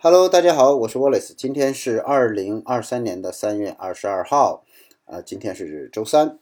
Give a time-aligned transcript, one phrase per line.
[0.00, 1.34] Hello，大家好，我是 Wallace。
[1.36, 4.64] 今天是二零二三年的三月二十二号，
[5.06, 6.38] 啊，今天是周三。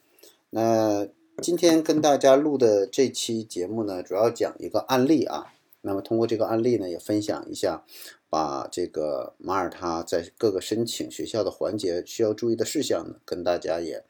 [0.50, 1.08] 那
[1.41, 5.55] 今天跟大家录的这期节目呢，主要讲一个案例啊。
[5.81, 7.83] 那么通过这个案例呢，也分享一下，
[8.29, 14.04] 把这个马耳他在各个申请学校的环节需要注意的事项呢，跟大家也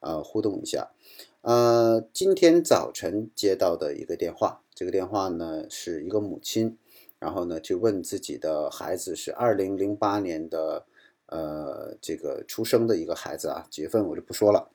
[0.00, 0.88] 呃互动一下。
[1.42, 6.78] 呃，今天早晨接到的一个电话，这个电话呢是一个母亲。
[7.26, 10.86] 然后呢，就问自己的孩子是二零零八年的，
[11.26, 14.70] 呃，这个出生的一个孩子啊，几月份我就不说了。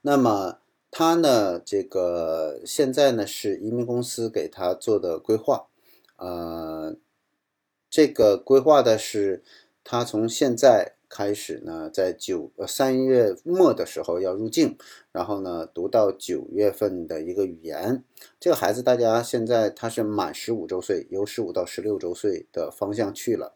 [0.00, 0.58] 那么
[0.90, 5.68] 他呢，这个现在呢是移民公司给他做的规划，
[6.16, 6.96] 呃，
[7.88, 9.44] 这个规划的是
[9.84, 10.96] 他从现在。
[11.14, 14.78] 开始呢，在九呃三月末的时候要入境，
[15.12, 18.02] 然后呢读到九月份的一个语言。
[18.40, 23.54] 这个孩子大家现在他是满十五周岁，由十五到十六周岁的方向去了。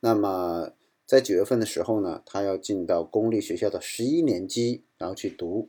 [0.00, 0.70] 那么
[1.04, 5.68] 在九月份的时候呢，他要进到公立学校的十一年级，然后去读。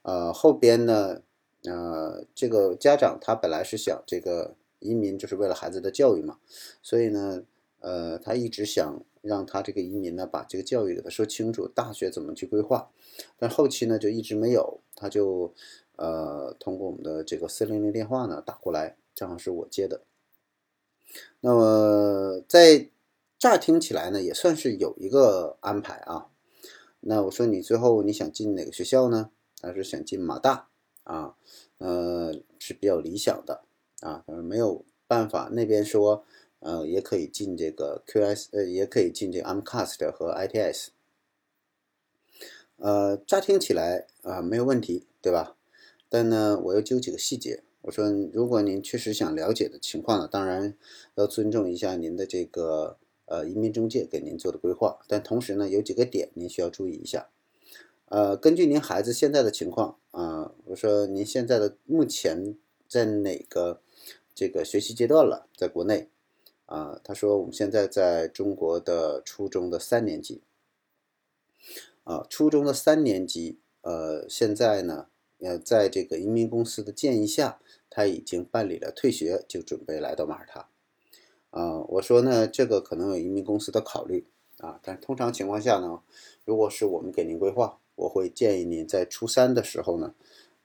[0.00, 1.20] 呃，后边呢，
[1.64, 6.38] 呃，这个家长他本来是想这个移民就是为了孩子的教育嘛，
[6.82, 7.42] 所以呢，
[7.80, 9.04] 呃，他一直想。
[9.22, 12.90] 让他这个移民呢，把这个教育给他说清楚，大学怎么去规划。
[13.38, 15.54] 但后期呢，就一直没有，他就
[15.96, 20.02] 呃通过我们的这个四零零电话呢打过来，正好是我接的。
[21.40, 22.90] 那么在
[23.38, 26.28] 乍听起来呢，也算是有一个安排啊。
[27.00, 29.30] 那我说你最后你想进哪个学校呢？
[29.60, 30.68] 他说想进马大
[31.04, 31.36] 啊，
[31.78, 33.62] 呃是比较理想的
[34.00, 36.24] 啊，没有办法，那边说。
[36.62, 40.88] 呃，也可以进这个 QS，呃，也可以进这个 AMCAST 和 ITS。
[42.76, 45.56] 呃，乍听起来啊没有问题，对吧？
[46.08, 47.62] 但呢，我又揪几个细节。
[47.82, 50.76] 我说，如果您确实想了解的情况呢，当然
[51.16, 52.96] 要尊重一下您的这个
[53.26, 55.00] 呃移民中介给您做的规划。
[55.08, 57.28] 但同时呢，有几个点您需要注意一下。
[58.06, 62.56] 呃，根据您孩子现在的情况啊，我说您现在的目前
[62.86, 63.80] 在哪个
[64.32, 65.48] 这个学习阶段了？
[65.56, 66.08] 在国内？
[66.66, 70.40] 啊，他说我们现在在中国的初中的三年级，
[72.04, 75.08] 啊，初中的三年级，呃，现在呢，
[75.40, 80.68] 呃，在这个移民公司的建议下，他已经办理了退学，就准备来到马耳他。
[81.50, 84.26] 啊，我说呢，这个可能有移民公司的考虑
[84.58, 86.00] 啊，但通常情况下呢，
[86.46, 90.14] 如果是我们给您规划，我会建议您在初三的时候呢，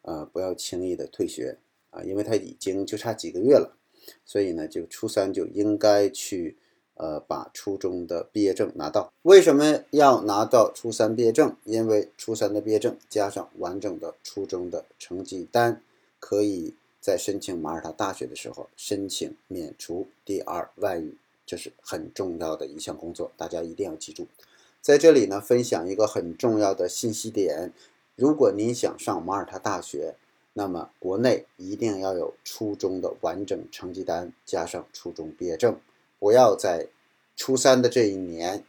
[0.04, 1.58] 呃，不要轻易的退学
[1.90, 3.78] 啊，因为他已经就差几个月了。
[4.26, 6.56] 所以呢，就初三就应该去，
[6.96, 9.12] 呃，把初中的毕业证拿到。
[9.22, 11.56] 为什么要拿到初三毕业证？
[11.64, 15.82] 因为初三的毕业证加上完整的初中的成绩单，
[16.20, 24.28] 可以在申请马耳他大学的时候申请免除第二外语，这是很重要的一项工作，大家一定要记住。
[24.82, 27.74] 在这里呢，分享一个很重要的信息点：
[28.16, 30.16] 如果您想上马耳他大学，
[30.60, 35.80] 那么，国内一定要有初中的完整成绩单，加上初中毕业证，
[36.18, 36.88] 不要在
[37.36, 38.64] 初三的这一年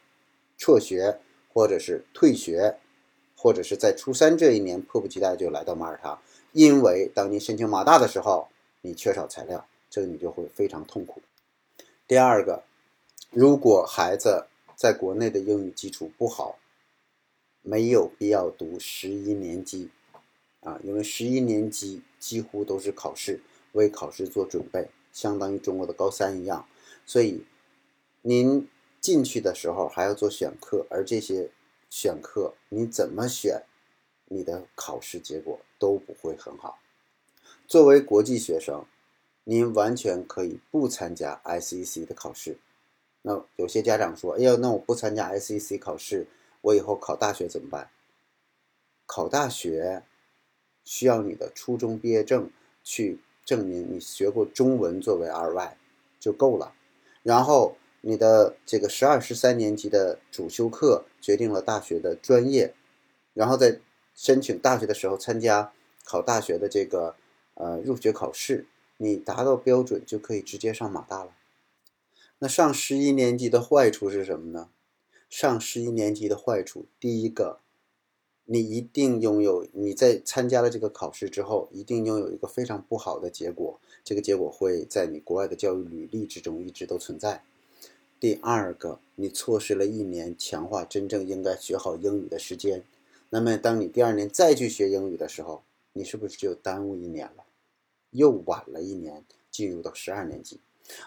[0.59, 1.19] 辍学，
[1.51, 2.77] 或者是退学，
[3.35, 6.21] 或者是在初三这一年迫不及待就来到马耳他，
[6.53, 8.49] 因为当你申请马大的时候，
[8.83, 11.23] 你缺少材料，这个你就会非常痛苦。
[12.07, 12.65] 第二个，
[13.31, 14.45] 如果孩子
[14.77, 16.59] 在国内的英语基础不好，
[17.63, 19.89] 没有必要读十一年级。
[20.61, 23.41] 啊，因为十一年级几乎都是考试，
[23.73, 26.67] 为考试做准备，相当于中国的高三一样。
[27.07, 27.45] 所以，
[28.23, 28.69] 您
[29.01, 31.51] 进去的时候还要做选课，而这些
[31.89, 33.63] 选课你怎么选，
[34.27, 36.81] 你的考试结果都不会很好。
[37.67, 38.85] 作为国际学生，
[39.45, 42.59] 您完全可以不参加 SEC 的考试。
[43.23, 46.27] 那有些家长说：“哎呀，那我不参加 SEC 考试，
[46.63, 47.91] 我以后考大学怎么办？”
[49.07, 50.03] 考大学。
[50.89, 52.51] 需要你的初中毕业证
[52.83, 55.77] 去证明你学过中文作为二外
[56.19, 56.73] 就够了，
[57.23, 62.73] 然后你的这个十二十三年级的主修课决定了大学的专业，
[63.35, 63.81] 然后在
[64.15, 65.75] 申请大学的时候参加
[66.05, 67.15] 考大学的这个
[67.53, 71.35] 呃入学考试，你达到标准就可以直接上马大了。
[72.39, 74.71] 那上十一年级的坏处是什么呢？
[75.29, 77.61] 上十一年级的坏处，第一个。
[78.51, 87.43] 你一定拥有你在参加了这个考试之后，一定拥有一个非常不好的结果，这个结果会在你国外的教育履历之中一直都存在。
[88.19, 92.83] 第二个，你错失了一年强化真正应该学好英语的时间，
[93.29, 95.63] 那么当你第二年再去学英语的时候，
[95.93, 97.45] 你是不是就耽误一年了，
[98.13, 100.59] 又晚了一年进入到十二年级？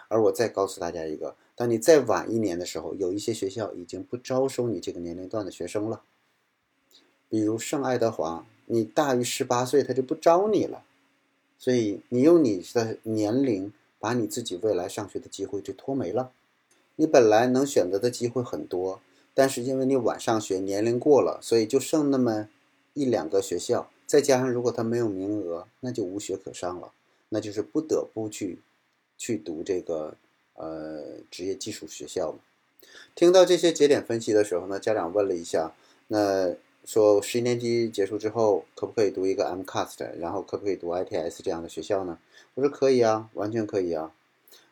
[0.09, 1.35] 而我再告诉大家一个。
[1.55, 6.03] 当你再晚一年的时候，有一些学校已经不招收你这个年龄段的学生了。
[7.31, 10.83] 比如圣爱德华，你大于十八岁，他就不招你了。
[11.57, 16.33] 所以你用你的年龄把你自己未来上学的机会就拖没了。
[16.97, 18.99] 你本来能选择的机会很多，
[19.33, 22.49] 但是因为你晚上学，年龄过了，所以就剩那么
[22.93, 23.89] 一两个学校。
[24.05, 26.91] 再加上如果他没有名额，那就无学可上了，
[27.29, 28.59] 那就是不得不去
[29.17, 30.15] 去读这个
[30.55, 31.01] 呃
[31.31, 32.39] 职业技术学校嘛。
[33.15, 35.73] 听到这些节点分析的时候呢，家长问了一下，
[36.09, 36.53] 那。
[36.91, 42.19] 说十一年级结束之后，可不可以读一个 MCAST，然后可不可以读 ITS 这样的学校呢？
[42.53, 44.11] 我说可以啊，完全可以啊。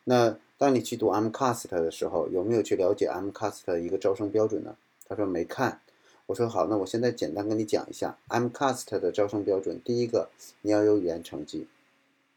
[0.03, 4.75] 那当你去读 MCAST 的时候，有没有去了解 MCAST 的一个招生标准呢？
[5.07, 5.79] 他说没看。
[6.25, 9.79] 我说好，那我现在简单跟你讲一下 MCAST 的招生标准。
[9.85, 10.27] 第一个，
[10.63, 11.67] 你要有语言成绩，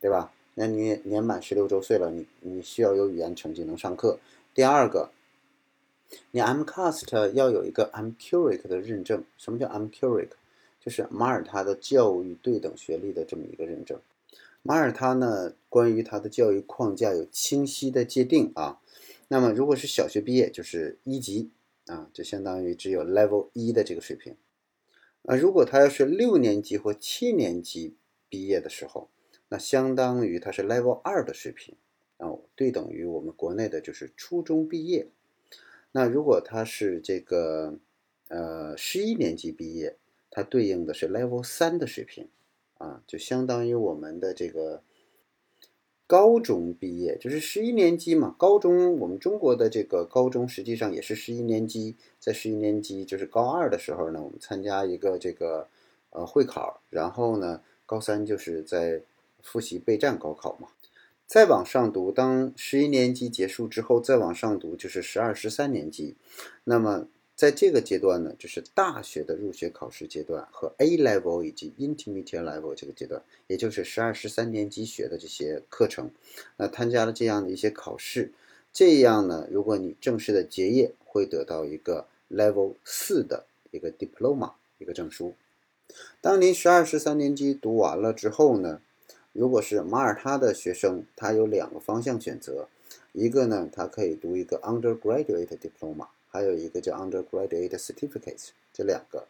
[0.00, 0.31] 对吧？
[0.55, 4.20] 那你年满十六周岁了，你你需要有语言成绩能上课。
[4.55, 5.11] 第二个。
[6.30, 9.24] 你 MCAST 要有一个 MCURIC 的认证。
[9.36, 10.28] 什么叫 MCURIC？
[10.80, 14.00] 就是马耳他的教育对等学历的这么一个认证。
[14.62, 18.80] 马耳他呢，关于它的教育框架有清晰的界定啊。
[19.28, 21.50] 那么如果是小学毕业，就是一级
[21.86, 24.36] 啊，就相当于只有 Level 一的这个水平。
[25.24, 27.94] 啊，如果他要是六年级或七年级
[28.28, 29.08] 毕业的时候，
[29.48, 31.74] 那相当于他是 Level 二的水平
[32.18, 35.06] 啊，对等于我们国内的就是初中毕业。
[35.92, 37.78] 那如果他是这个，
[38.28, 39.96] 呃，十一年级毕业，
[40.30, 42.28] 它对应的是 Level 三的水平，
[42.78, 44.82] 啊，就相当于我们的这个
[46.06, 48.34] 高中毕业，就是十一年级嘛。
[48.38, 55.68] 高中我们中国的这个高中实际上也是十一年级，在十一年级就是高二的时候呢，我们参加一个这个
[56.08, 59.02] 呃会考，然后呢，高三就是在
[59.42, 60.68] 复习备战高考嘛。
[61.32, 66.14] 再往上读，当十一年级结束之后，再往上读就是十二、十三年级。
[66.64, 76.11] 那么在这个阶段呢，就是大学的入学考试阶段和 A level 以及 Intermediate level 这个阶段，也就是十二、十三年级学的这些课程。
[76.58, 78.31] 那参加了这样的一些考试，
[78.70, 85.32] 这样呢，如果你正式的结业，会得到一个 Level 四的一个 Diploma 一个证书。
[86.20, 88.82] 当您十二、十三年级读完了之后呢？
[89.32, 92.69] 如果是马耳他的学生，他有两个方向选择，
[93.12, 99.26] 一个呢，他可以读一个 undergraduate diploma，还有一个叫 undergraduate certificate，这两个。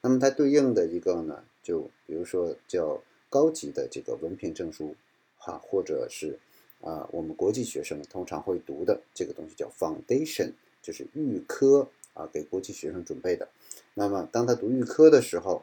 [0.00, 4.96] 那么它对应的一个呢，就比如说叫高级的这个文凭证书，
[5.38, 6.38] 哈，或者是
[6.80, 10.50] 啊，我们国际学生通常会读的这个东西叫 foundation，
[10.82, 13.48] 就是预科啊，给国际学生准备的。
[13.94, 15.62] 那么当他读预科的时候，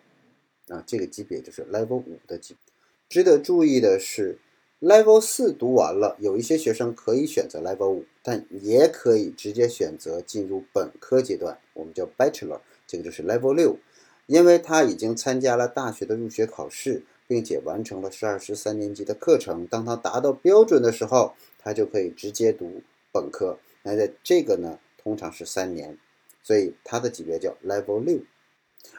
[0.69, 2.68] 啊，这个级别就是 level 五的级别。
[3.09, 4.37] 值得注意的是
[4.79, 13.77] ，Level 四读完了，有一些学生可以选择 Level 五，但也可以直接选择进入本科阶段，我们叫 Bachelor，这个就是 Level 六，
[14.27, 19.65] 因为他已经参加了大学的入学考试，并且完成了十二、十三年级的课程。
[19.65, 23.57] 当他达到标准的时候，他就可以直接读本科。
[23.81, 25.97] 那在这个呢，通常是三年，
[26.43, 28.19] 所以它的级别叫 Level 六。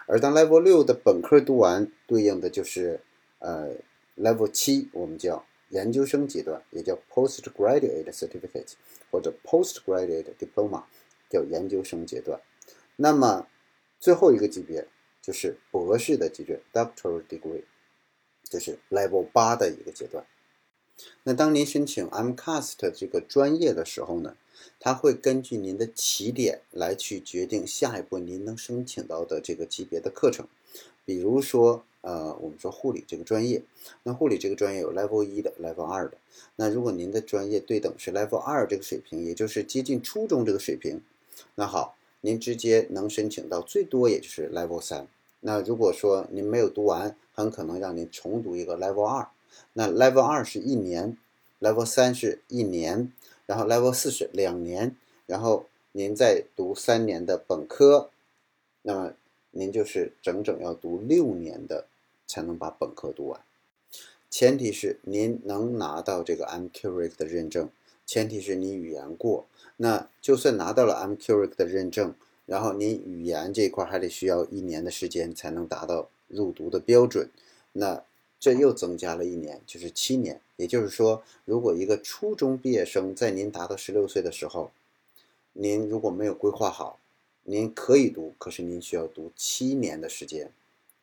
[0.06, 3.00] 而当 Level 六的本科读完，对应的就是
[3.38, 3.76] 呃。
[4.20, 8.72] Level 七我们叫研究生阶段，也叫 Postgraduate Certificate
[9.10, 10.84] 或者 Postgraduate Diploma，
[11.30, 12.38] 叫研究生阶段。
[12.96, 13.46] 那么
[13.98, 14.86] 最后一个级别
[15.22, 17.62] 就是博士的级别，Doctoral Degree，
[18.44, 20.26] 这是 Level 八的一个阶段。
[21.22, 24.36] 那当您申请 MCAST 这个专业的时候呢，
[24.78, 30.46] 它会根据您的起点来去决定下一步您能申请到的这个级别的课程，
[31.06, 31.86] 比如说。
[32.02, 33.62] 呃，我们说护理这个专业，
[34.04, 36.16] 那护理这个专业有 Level 一的，Level 二的。
[36.56, 41.02] 那如果您的专业对等是 Level 二这个水平，也就是接近初中这个水平，
[41.56, 45.06] 那好，您直接能申请到最多也就是 Level 三。
[45.40, 49.28] 那如果说您没有读完，很可能让您重读一个 Level 二。
[49.74, 51.18] 那 Level 二是一年
[51.60, 53.12] ，Level 三是一年，
[53.44, 58.10] 然后 Level 四是两年，然后您再读三年的本科，
[58.82, 59.12] 那么
[59.50, 61.86] 您就是整整要读六年的。
[62.30, 63.40] 才能把本科读完，
[64.30, 67.68] 前提是您能拿到这个 MCURIC 的认证，
[68.06, 69.48] 前提是你语言过。
[69.78, 72.14] 那就算拿到了 MCURIC 的认证，
[72.46, 77.28] 然后您语言这一块还得需要一年的时间才能达到入读的标准，
[77.72, 78.04] 那
[78.38, 80.40] 这又增加了一年，就是七年。
[80.54, 84.70] 也就是说，如果一个初中毕业生在您达到十六岁的时候，
[85.54, 87.00] 您如果没有规划好，
[87.42, 90.52] 您可以读，可是您需要读七年的时间，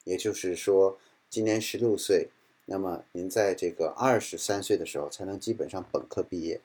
[0.05, 0.98] 也就是说。
[1.29, 2.29] 今年十六岁，
[2.65, 6.62] 那么您在这个二十三岁的时候才能基本上本科毕业，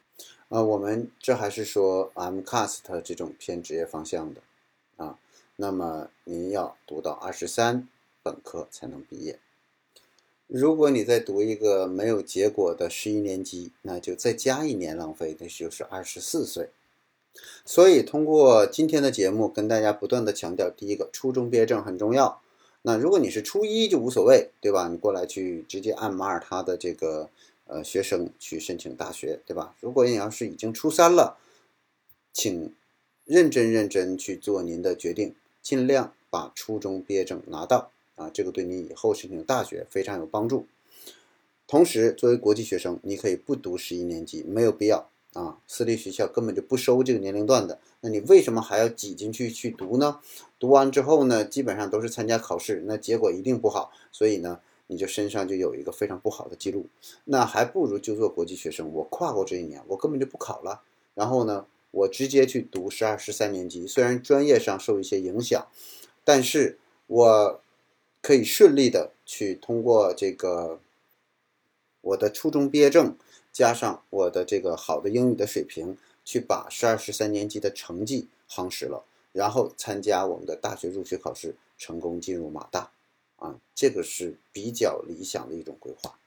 [0.49, 4.41] 啊，我们这还是说 MCAST 这种偏职业方向的
[4.97, 5.19] 啊。
[5.57, 7.89] 那么您要读到二十三
[8.23, 9.39] 本科才能毕业。
[10.47, 16.71] 如果你再读一个没有结果的十一年级，那就再加一年浪费，那就是二十四岁。
[17.65, 22.43] 所以通过今天的节目跟大家不断的强调，第一个，初中毕业证很重要。
[22.83, 24.89] 那如果你是初一就无所谓，对吧？
[24.89, 27.31] 你过来去直接按马耳他的这个
[27.67, 29.75] 呃学生去申请大学，对吧？
[29.81, 31.39] 如果你要是已经初三了，
[32.33, 32.75] 请
[33.25, 37.91] 认真认真去做您的决定，尽量把初中毕业证拿到。
[38.17, 40.67] 啊，这个对你以后申请大学非常有帮助。
[41.67, 45.59] 同时，作为国际学生，你可以不读十一年级，没有必要啊。
[45.67, 50.21] 私立学校根本就不收这个年龄段的，那你为什么还要挤进去去读呢？
[50.59, 53.93] 读完之后呢，基本上都是参加考试，那结果一定不好。
[54.11, 56.87] 所以呢，你就身上就有一个非常不好的记录。
[57.25, 60.83] 那还不如就做国际学生，我跨过这一年，我根本就不考了。
[61.15, 65.67] 然后呢，我直接去读十二、十三年级，虽然专业上受一些影响，
[66.25, 67.61] 但是我。
[68.25, 70.79] 可以顺利的去通过这个
[72.03, 73.17] 我的初中毕业证，
[73.53, 82.91] 加上我的这个好的英语的水平，去把十二、十三年级的成绩夯实了，然后参加我们的大学入学考试，成功进入马大，
[83.37, 86.19] 啊，这个是比较理想的一种规划。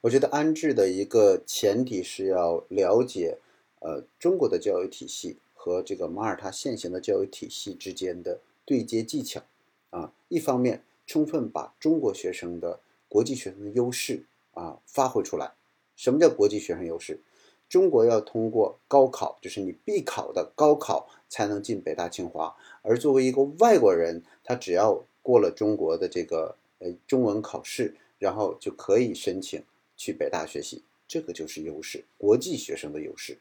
[0.00, 3.38] 我觉得安置的一个前提是要了解，
[3.80, 9.42] 呃，中国的教育体系和这个马耳他现行的教育体系之间的对接技巧，
[9.90, 10.82] 啊，一方面。
[11.10, 15.54] 充分把中国学生的国际学生的优势啊发挥出来。
[15.98, 17.20] 什么叫国际学生优势？
[17.68, 22.56] 中国要通过高考，就是你必考的高考才能进北大清华。
[22.82, 29.62] 而作为一个外国人，他只要过了中国的这个呃中文考试，然后就可以申请
[29.96, 30.82] 去北大学习。
[31.08, 33.38] 这个就是优势，国际学生的优势。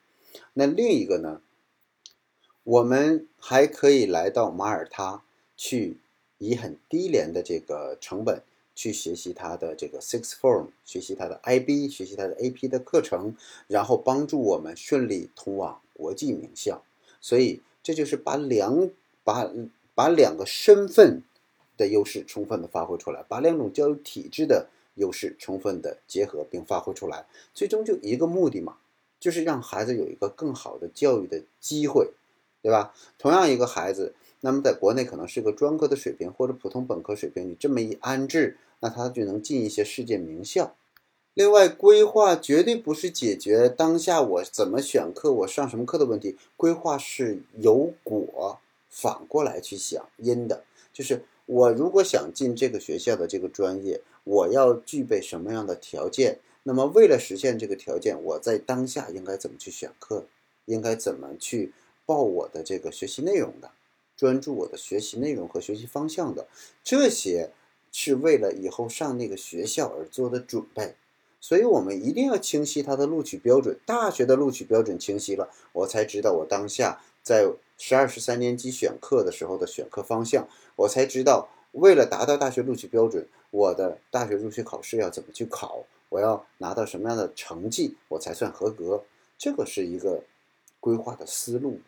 [0.54, 1.42] 那另一个呢？
[2.64, 5.24] 我们还可以来到马耳他
[5.56, 5.98] 去。
[6.40, 8.44] 以很低廉的这个成本
[8.78, 16.84] 去学习他的这个 Six Form，学习他的 IB，学习他的 AP 的课程，然后帮助我们顺利通往国际名校。
[17.20, 18.92] 所以这就是把两
[19.24, 19.52] 把
[19.96, 21.24] 把两个身份
[21.76, 28.78] 的优势充分的发挥出来，把两种教育体制的优势充分的结合并发挥出来，最终就一个目的嘛，
[29.20, 32.12] 就是让孩子有一个更好的教育的机会，
[32.62, 32.94] 对吧？
[33.18, 34.14] 同样一个孩子。
[34.42, 40.76] 那么在国内可能是个专科的水平或者普通本科水平，你这么一安置，那他就能进一些世界名校。
[41.34, 56.40] 另外，规划绝对不是解决当下我怎么选课、我上什么课的问题，规划是由果反过来去想因的，就是我如果想进这个学校的这个专业，我要具备什么样的条件？
[56.64, 60.26] 那么为了实现这个条件，我在当下应该怎么去选课？
[60.66, 61.72] 应该怎么去
[62.06, 63.72] 报我的这个学习内容的？
[64.18, 66.48] 专注我的学习内容和学习方向的，
[66.84, 67.52] 这些
[67.92, 70.96] 是为了以后上那个学校而做的准备，
[71.40, 73.80] 所以我们一定要清晰它的录取标准。
[73.86, 77.48] 大学的录取标准清晰了，我才知道我当下在
[77.78, 89.04] 十二、十三年级选课的时候的选课方向，我才知道为了达到大学录取标准，我的大学入学考试要怎么去考，我要拿到什么样的成绩，我才算合格。
[89.38, 90.24] 这个是一个
[90.80, 91.80] 规划的思路。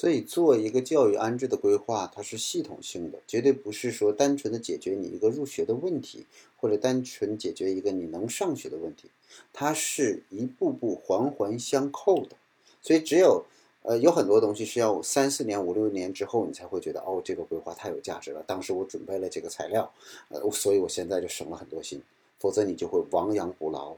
[0.00, 6.24] 所以，做一个教育安置的规划，它是系统性的，绝对不是说单纯的解决你一个入学的问题，
[6.56, 9.10] 或者单纯解决一个你能上学的问题，
[9.52, 12.34] 它是一步步环环相扣的。
[12.80, 13.44] 所以，只有
[13.82, 18.42] 呃有很多东西是要三四年、五六年之后，你才会觉得哦，这个规划太有价值了。
[18.46, 19.92] 当时我准备了这个材料，
[20.30, 22.00] 呃，所以我现在就省了很多心，
[22.38, 23.94] 否则你就会亡羊补牢。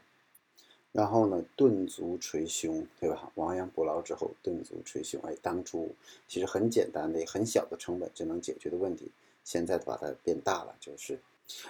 [0.92, 3.32] 然后呢，顿足捶胸，对吧？
[3.36, 5.18] 亡羊补牢之后，顿足捶胸。
[5.22, 5.90] 哎，当初
[6.28, 9.10] 其实很简单的、很小的成本就能解决的问题，
[9.42, 11.18] 现在把它变大了，就是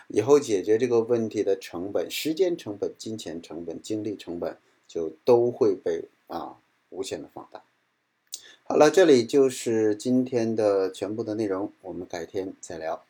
[0.08, 4.56] 以后解决这个问题的成本、时间成本、金钱成本、精力成本
[4.88, 6.58] 就都会被啊
[6.90, 7.62] 无限的放大。
[8.64, 13.04] 好了，这里就是今天的全部的内容，我们改天再聊。